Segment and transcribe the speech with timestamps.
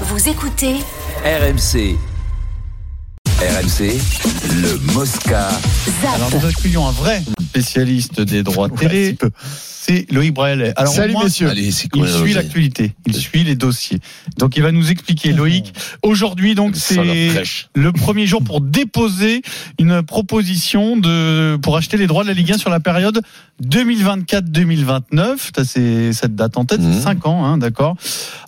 [0.00, 0.80] Vous écoutez
[1.24, 2.13] RMC.
[3.44, 4.00] RMC,
[4.62, 5.48] le Mosca.
[6.14, 9.18] Alors nous accueillons un vrai spécialiste des droits télé.
[9.42, 10.72] C'est Loïc Braille.
[10.76, 11.50] Alors Salut au moins, messieurs.
[11.50, 13.98] Allez, Il suit l'actualité, il suit les dossiers.
[14.38, 15.74] Donc il va nous expliquer Loïc.
[16.02, 17.30] Aujourd'hui donc c'est
[17.74, 19.42] le premier jour pour déposer
[19.78, 23.20] une proposition de pour acheter les droits de la Ligue 1 sur la période
[23.62, 25.36] 2024-2029.
[25.54, 27.94] Ça, C'est cette date en tête, c'est 5 ans, hein, d'accord.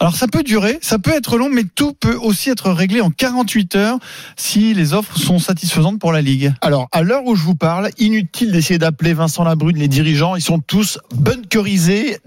[0.01, 3.11] Alors ça peut durer, ça peut être long, mais tout peut aussi être réglé en
[3.11, 3.99] 48 heures
[4.37, 6.53] si les offres sont satisfaisantes pour la Ligue.
[6.61, 10.43] Alors, à l'heure où je vous parle, inutile d'essayer d'appeler Vincent Labrune, les dirigeants, ils
[10.43, 12.19] sont tous bunkerisés,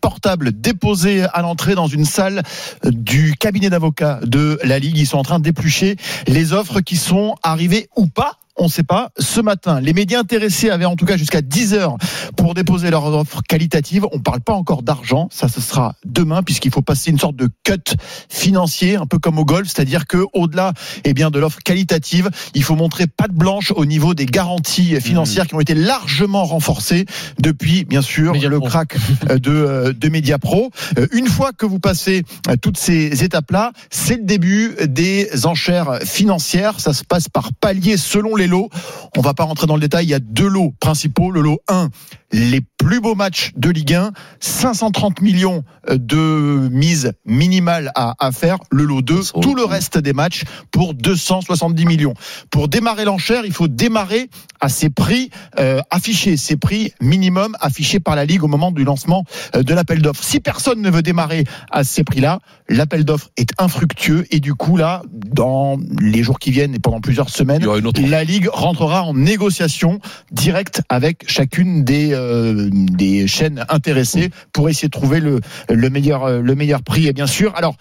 [0.00, 2.42] portables déposés à l'entrée dans une salle
[2.84, 4.98] du cabinet d'avocats de la Ligue.
[4.98, 8.38] Ils sont en train d'éplucher les offres qui sont arrivées ou pas.
[8.60, 9.10] On ne sait pas.
[9.18, 11.96] Ce matin, les médias intéressés avaient en tout cas jusqu'à 10 heures
[12.36, 14.04] pour déposer leurs offres qualitatives.
[14.12, 15.28] On ne parle pas encore d'argent.
[15.30, 17.94] Ça, ce sera demain puisqu'il faut passer une sorte de cut
[18.28, 19.68] financier, un peu comme au golf.
[19.68, 20.72] C'est-à-dire que au-delà,
[21.04, 25.46] eh bien, de l'offre qualitative, il faut montrer patte blanche au niveau des garanties financières
[25.46, 27.06] qui ont été largement renforcées
[27.40, 28.96] depuis, bien sûr, le crack
[29.30, 30.72] euh, de, euh, de Mediapro.
[30.98, 32.24] Euh, Une fois que vous passez
[32.60, 36.80] toutes ces étapes-là, c'est le début des enchères financières.
[36.80, 38.68] Ça se passe par palier selon les lots.
[39.16, 40.06] On va pas rentrer dans le détail.
[40.06, 41.30] Il y a deux lots principaux.
[41.30, 41.90] Le lot 1,
[42.32, 48.58] les plus beaux matchs de Ligue 1, 530 millions de mise minimale à, à faire.
[48.70, 52.14] Le lot 2, Ça vaut tout le reste des matchs pour 270 millions.
[52.50, 54.28] Pour démarrer l'enchère, il faut démarrer
[54.60, 58.84] à ces prix euh, affichés, ces prix minimum affichés par la Ligue au moment du
[58.84, 60.22] lancement euh, de l'appel d'offres.
[60.22, 64.76] Si personne ne veut démarrer à ces prix-là, l'appel d'offres est infructueux et du coup
[64.76, 67.64] là, dans les jours qui viennent et pendant plusieurs semaines,
[68.08, 70.00] la Ligue rentrera en négociation
[70.32, 76.24] directe avec chacune des euh, des chaînes intéressées pour essayer de trouver le le meilleur
[76.24, 77.54] euh, le meilleur prix et bien sûr.
[77.56, 77.76] Alors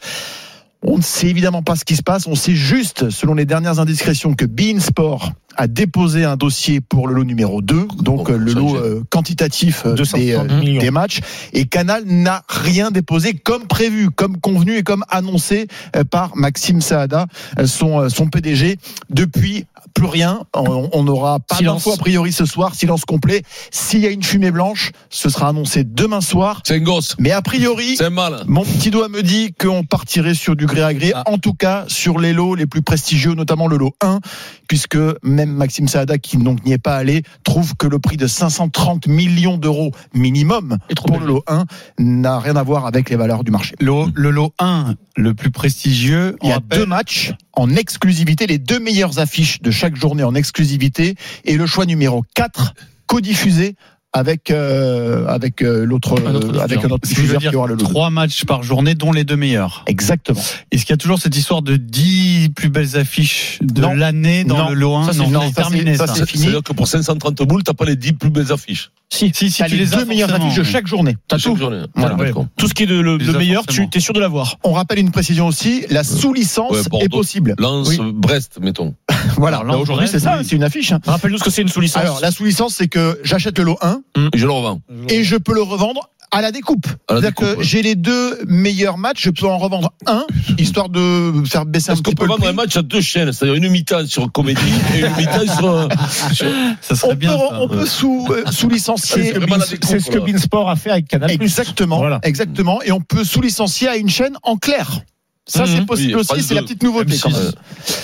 [0.83, 2.27] on ne sait évidemment pas ce qui se passe.
[2.27, 7.07] On sait juste, selon les dernières indiscrétions, que Bein Sport a déposé un dossier pour
[7.07, 10.79] le lot numéro 2, donc Bon, euh, le lot euh, quantitatif euh, des, 270 euh,
[10.79, 11.19] des matchs.
[11.53, 16.79] Et Canal n'a rien déposé comme prévu, comme convenu et comme annoncé euh, par Maxime
[16.81, 17.25] Saada,
[17.65, 18.77] son, euh, son PDG.
[19.09, 20.41] Depuis, plus rien.
[20.53, 21.83] On n'aura pas Silence.
[21.85, 23.41] d'infos a priori ce soir, silence complet.
[23.71, 26.61] S'il y a une fumée blanche, ce sera annoncé demain soir.
[26.65, 27.15] C'est un gosse.
[27.17, 28.43] Mais a priori, mal.
[28.47, 31.23] mon petit doigt me dit qu'on partirait sur du gré à gré, Ah.
[31.25, 34.19] en tout cas sur les lots les plus prestigieux, notamment le lot 1,
[34.67, 38.27] puisque même Maxime Saada, qui donc n'y est pas allé, trouve que le prix de
[38.27, 41.65] 530 millions d'euros minimum pour le lot 1
[41.99, 43.75] n'a rien à voir avec les valeurs du marché.
[43.79, 48.59] Le, le lot 1, le plus prestigieux, Il y a deux matchs en exclusivité, les
[48.59, 51.15] deux meilleures affiches de chaque journée en exclusivité,
[51.45, 52.73] et le choix numéro 4
[53.07, 53.75] codiffusé
[54.17, 57.79] avec euh, avec euh, l'autre euh, avec un autre qui diffuseur aura le lot.
[57.83, 59.83] trois matchs par journée, dont les deux meilleurs.
[59.87, 60.39] Exactement.
[60.71, 63.93] Est-ce qu'il y a toujours cette histoire de 10 plus belles affiches de Non.
[63.93, 64.69] l'année dans Non.
[64.69, 66.07] le lot 1 Ça, c'est- Non, non, c'est ça, terminé c'est- ça.
[66.07, 66.43] ça, c'est fini.
[66.43, 68.91] C'est-à-dire que pour 530 boules, t'as pas les 10 plus belles affiches.
[69.09, 71.15] Si, Si, si T'as tu les les as deux meilleures affiches de chaque journée.
[71.29, 71.57] t'as Chaque tout.
[71.57, 71.83] journée.
[71.95, 72.15] Voilà.
[72.15, 72.45] Ouais, d'accord.
[72.57, 73.87] Tout ce qui est de, le, meilleur, forcément.
[73.87, 74.57] tu es sûr de l'avoir.
[74.65, 77.55] On rappelle une précision aussi, la sous-licence Ouais, est possible.
[77.57, 77.99] Lance, Oui.
[78.13, 78.95] Brest, mettons.
[79.37, 80.45] Voilà, aujourd'hui Lens, c'est ça, oui.
[80.47, 80.91] c'est une affiche.
[80.91, 80.99] hein.
[81.05, 82.01] Rappelle-nous ce que c'est une sous-licence.
[82.01, 84.01] Alors la sous-licence c'est que j'achète le lot 1
[84.33, 84.81] Et je le revends.
[85.09, 86.87] et je peux le revendre à la découpe.
[87.09, 87.63] C'est-à-dire que ouais.
[87.63, 90.25] j'ai les deux meilleurs matchs, je peux en revendre un,
[90.57, 92.81] histoire de faire baisser un Est-ce qu'on petit peut peu le vendre un match à
[92.81, 94.59] deux chaînes C'est-à-dire une mi-temps sur comédie
[94.95, 95.69] et une mi-temps sur.
[95.71, 95.87] euh,
[96.33, 96.47] sur-
[96.81, 97.31] Ça serait On peut, bien.
[97.37, 97.61] ça.
[97.61, 99.23] on peut sous, euh, sous-licencier.
[99.23, 100.17] C'est vraiment la découpe, C'est ce que.
[100.19, 101.31] Beansport a fait avec Canal+.
[101.31, 102.19] Exactement, Voilà.
[102.23, 102.81] exactement.
[102.81, 104.99] Et on peut sous-licencier à une chaîne en clair.
[105.47, 105.67] Ça, Mhm.
[105.67, 106.67] c'est possible Oui, aussi, c'est la 2.
[106.67, 107.21] petite nouveauté M6.
[107.21, 107.51] quand même.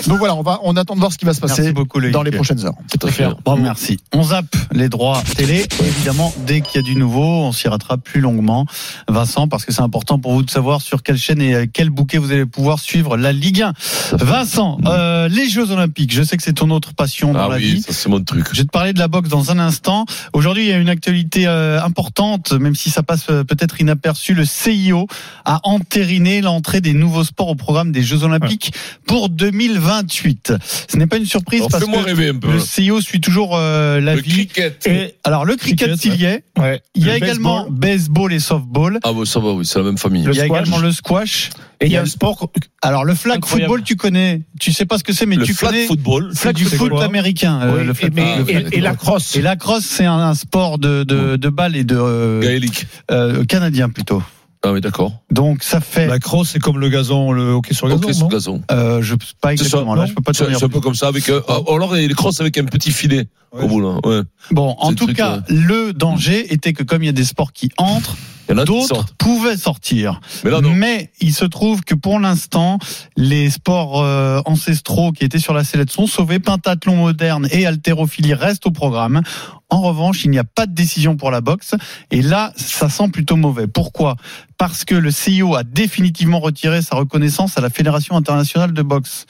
[0.07, 1.99] Donc voilà, on va, on attend de voir ce qui va se Merci passer beaucoup,
[1.99, 2.73] dans les prochaines heures.
[2.97, 3.27] Tout à fait.
[3.43, 3.99] Bon, merci.
[4.13, 5.65] On zappe les droits télé.
[5.85, 8.65] Évidemment, dès qu'il y a du nouveau, on s'y rattrape plus longuement.
[9.09, 12.17] Vincent, parce que c'est important pour vous de savoir sur quelle chaîne et quel bouquet
[12.17, 13.73] vous allez pouvoir suivre la Ligue 1.
[14.13, 17.55] Vincent, euh, les Jeux Olympiques, je sais que c'est ton autre passion dans Ah la
[17.57, 17.81] oui, vie.
[17.81, 18.47] ça c'est mon truc.
[18.53, 20.05] Je vais te parler de la boxe dans un instant.
[20.33, 24.33] Aujourd'hui, il y a une actualité euh, importante, même si ça passe euh, peut-être inaperçu.
[24.33, 25.07] Le CIO
[25.45, 28.73] a entériné l'entrée des nouveaux sports au programme des Jeux Olympiques
[29.05, 30.53] pour 2028.
[30.87, 34.21] Ce n'est pas une surprise Alors, parce que le CIO suit toujours euh, la Le
[34.21, 34.47] vie.
[34.47, 34.85] cricket.
[34.87, 36.81] Et alors le cricket, Cricket, s'il y est, Ouais.
[36.95, 38.33] il y a Le également baseball.
[38.33, 38.99] et softball.
[39.03, 40.21] Ah bon, ça va, oui, c'est la même famille.
[40.23, 40.61] Il y a squash.
[40.61, 41.49] également le squash.
[41.81, 42.49] Et il y a un sport.
[42.81, 43.69] Alors le flag Incroyable.
[43.71, 44.41] football, tu connais.
[44.59, 45.85] Tu sais pas ce que c'est, mais le tu flag connais.
[45.85, 46.31] football.
[46.53, 47.59] Du c'est foot américain.
[47.61, 49.07] euh, le et, flag- mais- le et- flag et la football.
[49.07, 49.35] crosse.
[49.35, 52.85] Et la crosse, c'est un, un sport de, de, de balle et de euh, Gaélique.
[53.11, 54.23] euh, canadien plutôt.
[54.65, 55.11] Ah oui, d'accord.
[55.29, 58.01] Donc ça fait, La crosse, c'est comme le gazon, le hockey sur gazon.
[58.07, 58.61] Ok, sur gazon.
[58.71, 60.57] euh, je pas ça, exactement là, je peux pas te C'est dire.
[60.57, 61.27] c'est un peu comme ça, avec.
[61.27, 63.63] euh, alors, les crosses avec un petit filet Ouais.
[63.63, 63.99] au bout, là.
[64.05, 64.21] Ouais.
[64.51, 67.69] Bon, en tout cas, le danger était que comme il y a des sports qui
[67.77, 68.15] entrent,
[68.47, 70.19] Il y en a qui D'autres pouvaient sortir.
[70.43, 70.59] Mais là.
[70.61, 72.77] Mais il se trouve que pour l'instant,
[73.15, 76.39] les sports euh, ancestraux qui étaient sur la sellette sont sauvés.
[76.39, 79.21] Pentathlon moderne et haltérophilie restent au programme.
[79.69, 81.75] En revanche, il n'y a pas de décision pour la boxe.
[82.11, 83.67] Et là, ça sent plutôt mauvais.
[83.67, 84.17] Pourquoi?
[84.57, 89.25] Parce que le CIO a définitivement retiré sa reconnaissance à la Fédération internationale de boxe.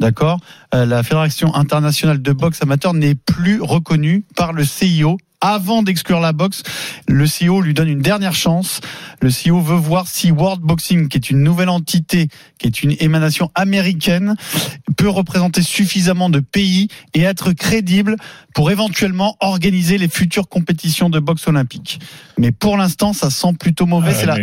[0.00, 0.40] D'accord?
[0.74, 5.18] Euh, La Fédération internationale de boxe amateur n'est plus reconnue par le CIO.
[5.46, 6.62] Avant d'exclure la boxe,
[7.06, 8.80] le CIO lui donne une dernière chance.
[9.20, 12.96] Le CIO veut voir si World Boxing, qui est une nouvelle entité, qui est une
[12.98, 14.36] émanation américaine,
[14.96, 18.16] peut représenter suffisamment de pays et être crédible
[18.54, 22.00] pour éventuellement organiser les futures compétitions de boxe olympique.
[22.38, 24.12] Mais pour l'instant, ça sent plutôt mauvais.
[24.12, 24.36] Ah, c'est la.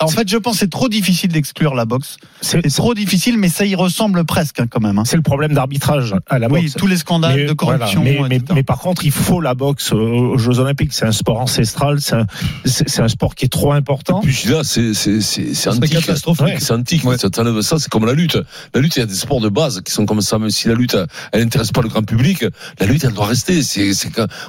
[0.00, 2.16] En fait, je pense que c'est trop difficile d'exclure la boxe.
[2.40, 4.98] C'est C'est trop difficile, mais ça y ressemble presque hein, quand même.
[4.98, 5.04] hein.
[5.04, 6.74] c'est le problème d'arbitrage à la Oui, boxe.
[6.74, 8.02] tous les scandales Mais de corruption.
[8.02, 8.52] voilà, mais, mais- etc.
[8.54, 10.92] mais par contre, il faut la boxe aux Jeux Olympiques.
[10.92, 12.00] C'est un sport ancestral.
[12.00, 12.26] C'est un,
[12.64, 14.20] c'est c'est un sport qui est trop important.
[14.20, 15.92] Puis là, c'est c'est c'est c'est C'est antique.
[15.92, 16.60] catastrophique.
[16.60, 17.04] C'est antique.
[17.04, 17.16] Ouais.
[17.18, 18.38] Ça, c'est comme la lutte.
[18.74, 20.38] La lutte, il y a des sports de base qui sont comme ça.
[20.38, 20.96] Même si la lutte,
[21.32, 22.44] elle n'intéresse pas le grand public,
[22.80, 23.62] la lutte, elle doit rester.
[23.62, 23.92] C'est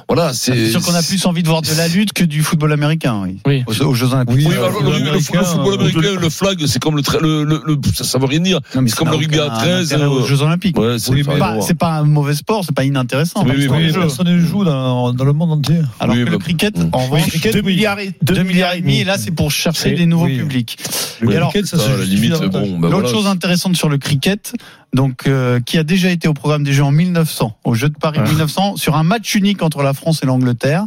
[0.08, 0.54] voilà, c'est.
[0.56, 3.20] C'est sûr qu'on a plus envie de voir de la lutte que du football américain.
[3.22, 3.38] Oui.
[3.46, 3.64] Oui.
[3.66, 4.36] Aux, aux Jeux Olympiques.
[4.36, 8.04] Oui, Oui, le, football américain, le flag, c'est comme le, tra- le, le, le- ça,
[8.04, 8.60] ça veut rien dire.
[8.72, 10.78] C'est comme le rugby à aucun 13, intérêt aux euh, Jeux Olympiques.
[10.78, 13.44] Ouais, c'est Pas- un mauvais sport, c'est pas inintéressant.
[13.44, 15.78] Personne ne joue dans, dans le monde entier.
[16.00, 19.00] Alors Oui, que le bah, cricket, en revanche, 2 milliards et 2 milliards et demi,
[19.00, 20.76] et là c'est pour chercher des nouveaux publics.
[22.80, 24.52] L'autre chose intéressante sur le cricket,
[24.94, 27.96] donc euh, qui a déjà été au programme des Jeux en 1900, aux Jeux de
[27.98, 28.28] Paris Ouais.
[28.28, 30.84] 1900, sur un match unique entre la France et l'Angleterre.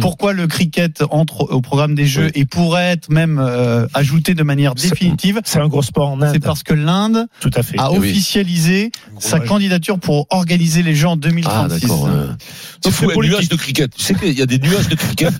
[0.00, 4.42] Pourquoi le cricket entre au programme des Jeux et pourrait être même euh, ajouté de
[4.42, 6.30] manière définitive C'est un gros sport en Inde.
[6.32, 7.78] C'est parce que l'Inde Tout à fait.
[7.78, 7.98] a oui.
[7.98, 11.80] officialisé sa candidature pour organiser les Jeux en Ah, 2036.
[11.82, 12.04] d'accord.
[12.04, 12.10] ouais.
[12.82, 13.50] C'est fou, c'est un nuage politique.
[13.50, 13.94] de cricket.
[13.96, 15.32] Tu sais qu'il y a des nuages de cricket.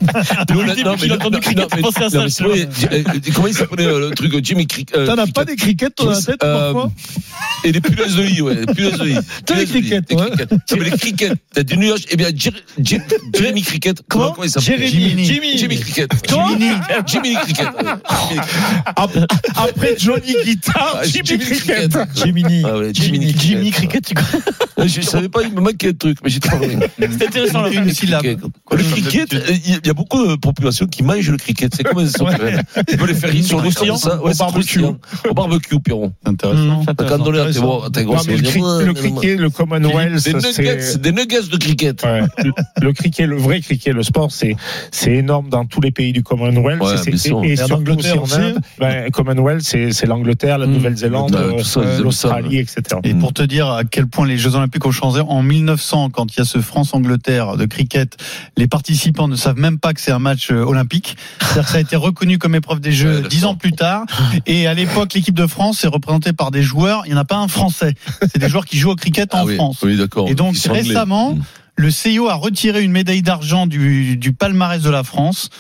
[0.55, 3.03] Non, a entendu cricket, il pensait à ça, non, mais c'est vrai, euh,
[3.35, 5.35] Comment il s'appelait euh, le truc Jimmy Cricket euh, T'en as Cricket.
[5.35, 6.93] pas des crickets dans la tête Euh, parfois
[7.65, 8.65] Et des punaises de lit, ouais.
[8.67, 9.17] Des punaises de lit.
[9.47, 10.31] T'as les Punaises de lit, crickets, des ouais.
[10.31, 10.49] crickets.
[10.51, 11.33] Ça s'appelle les crickets.
[11.55, 12.01] T'as des nuages.
[12.11, 12.53] Eh bien, Jer-
[12.83, 13.01] Jer-
[13.35, 14.03] Jeremy Cricket.
[14.09, 14.87] Comment, il s'appelle.
[14.87, 15.25] Jimmy.
[15.57, 16.11] Jimmy Cricket.
[17.07, 17.52] Jimmy Cricket.
[17.55, 19.21] Jiminy
[19.57, 21.91] Après Johnny Guitar, Jimmy Cricket.
[21.91, 22.09] Cricket.
[22.15, 22.63] Jiminy.
[22.65, 24.15] Ah Jimmy Jimmy, Jimmy Cricket.
[24.15, 26.77] Crois Je savais pas, il me manquait un truc, mais j'ai trouvé.
[26.99, 27.67] C'est intéressant.
[27.67, 28.25] Une syllabe.
[28.25, 31.73] Le cricket, euh, il y a beaucoup de populations qui mangent le cricket.
[31.75, 32.63] C'est comme sauterelle.
[32.89, 34.21] Tu peux les faire sur ça.
[34.23, 34.85] Ouais, Au barbecue.
[34.85, 36.13] Au barbecue, Pierron.
[36.25, 36.85] Intéressant.
[36.85, 41.01] Tes mais le, cricket, le Commonwealth, Des nuggets, c'est.
[41.01, 42.05] des nuggets de cricket.
[42.81, 44.57] Le, cricket, le vrai cricket, le sport, c'est
[44.91, 46.83] c'est énorme dans tous les pays du Commonwealth.
[47.45, 48.33] Et, en Angleterre en.
[48.33, 48.59] Inde.
[48.79, 50.73] Ben, Commonwealth, c'est l'Angleterre, la Mm.
[50.73, 52.83] Nouvelle-Zélande, ils euh, l'Australie, etc.
[53.05, 56.35] Et pour te dire à quel point les Jeux Olympiques ont changé, en 1900, quand
[56.35, 58.17] il y a ce France-Angleterre de cricket,
[58.57, 61.17] les participants ne savent même pas que c'est un match euh, olympique.
[61.41, 64.05] C'est-à-dire que ça a été reconnu comme épreuve des Jeux dix ans plus tard.
[64.47, 67.03] Et à l'époque, l'équipe de France est représentée par des joueurs.
[67.07, 67.95] Il n'y en a pas un français.
[68.21, 69.79] C'est des joueurs qui jouent au cricket en Ah oui, France.
[69.83, 70.29] oui, d'accord.
[70.29, 71.43] Et donc récemment, Mm.
[71.77, 75.51] le CIO a retiré une médaille d'argent du, du palmarès de la France.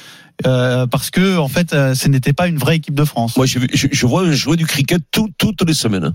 [0.46, 3.36] Euh, parce que en fait, euh, ce n'était pas une vraie équipe de France.
[3.36, 6.14] Moi, je, je, je vois jouer du cricket tout- toutes les semaines.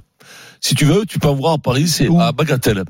[0.60, 2.84] Si tu veux, tu peux en voir à Paris, c'est à Bagatelle.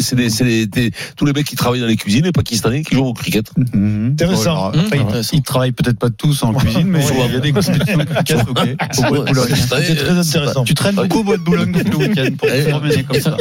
[0.00, 2.82] C'est des, c'est des, des- tous les mecs qui travaillent dans les cuisines, les Pakistanais
[2.82, 3.46] qui jouent au cricket.
[3.56, 4.10] Mhm.
[4.12, 4.72] Intéressant.
[4.72, 8.04] Ils- ils travaillent peut-être pas tous en cuisine, mais il y a des compétitions de
[8.04, 8.58] cricket, ok.
[8.98, 9.54] Au bois de Boulogne.
[9.56, 10.64] C'est très intéressant.
[10.64, 13.36] Tu traînes beaucoup au bois de Boulogne le week-end pour te comme ça.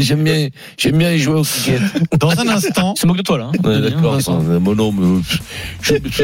[0.00, 1.80] J'aime bien, j'aime bien jouer au cricket.
[2.18, 3.50] Dans un instant, Il se moque de toi là.
[3.54, 3.68] hein.
[3.68, 4.18] Ouais, d'accord.
[4.90, 5.22] Mon
[5.82, 6.22] je- je-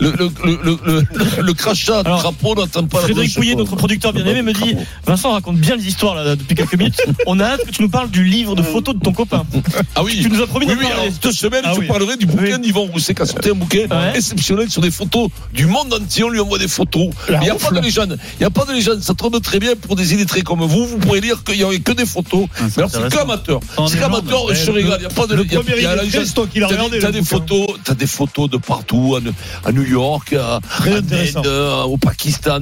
[0.00, 3.54] le, le, le, le, le, le crachat de Alors, crapaud n'entend pas la Frédéric Pouillet,
[3.54, 7.00] notre producteur bien-aimé, me dit Vincent raconte bien les histoires là, depuis quelques minutes.
[7.26, 9.44] On a hâte que tu nous parles du livre de photos de ton copain.
[9.94, 10.20] Ah oui.
[10.22, 11.10] Tu nous as promis Oui, d'en oui, parler.
[11.22, 11.86] cette semaine, Ah je oui.
[11.86, 14.12] parlerai du bouquin d'Yvan Rousset qui a sorti un bouquin Ouais.
[14.16, 16.24] exceptionnel sur des photos du monde entier.
[16.24, 17.08] On lui envoie des photos.
[17.28, 18.18] Il n'y a pas de légende.
[18.34, 19.00] Il n'y a pas de légende.
[19.02, 20.86] Ça tombe très bien pour des illettrés comme vous.
[20.86, 22.46] Vous pourrez lire qu'il n'y aurait que des photos.
[22.56, 23.60] Ah, Mais alors, c'est qu'amateur.
[23.62, 23.98] C'est légende.
[24.00, 24.98] qu'amateur, je te le- régale.
[24.98, 26.24] Il n'y a pas de Le il y a- la légende.
[27.00, 29.16] T'as des photos, t'as des photos de partout,
[29.64, 30.60] à, New York, à.
[30.86, 31.46] Inde,
[31.86, 32.60] au Pakistan.